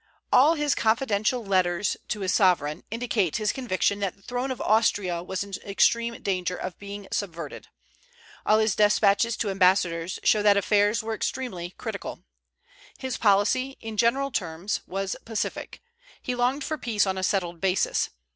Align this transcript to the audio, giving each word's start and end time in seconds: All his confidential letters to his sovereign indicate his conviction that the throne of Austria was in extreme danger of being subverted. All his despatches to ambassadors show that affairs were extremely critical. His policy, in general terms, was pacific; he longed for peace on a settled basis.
All 0.33 0.55
his 0.55 0.73
confidential 0.73 1.45
letters 1.45 1.95
to 2.07 2.21
his 2.21 2.33
sovereign 2.33 2.83
indicate 2.89 3.35
his 3.35 3.51
conviction 3.51 3.99
that 3.99 4.15
the 4.15 4.23
throne 4.23 4.49
of 4.49 4.59
Austria 4.59 5.21
was 5.21 5.43
in 5.43 5.51
extreme 5.63 6.19
danger 6.23 6.55
of 6.55 6.79
being 6.79 7.07
subverted. 7.11 7.67
All 8.43 8.57
his 8.57 8.73
despatches 8.73 9.37
to 9.37 9.51
ambassadors 9.51 10.17
show 10.23 10.41
that 10.41 10.57
affairs 10.57 11.03
were 11.03 11.13
extremely 11.13 11.75
critical. 11.77 12.23
His 12.97 13.17
policy, 13.17 13.77
in 13.79 13.95
general 13.95 14.31
terms, 14.31 14.81
was 14.87 15.15
pacific; 15.23 15.83
he 16.19 16.33
longed 16.33 16.63
for 16.63 16.79
peace 16.79 17.05
on 17.05 17.15
a 17.19 17.21
settled 17.21 17.61
basis. 17.61 18.09